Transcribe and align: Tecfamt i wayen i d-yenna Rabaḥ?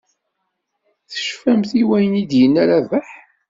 Tecfamt 1.11 1.71
i 1.81 1.83
wayen 1.87 2.19
i 2.21 2.23
d-yenna 2.29 2.63
Rabaḥ? 2.69 3.09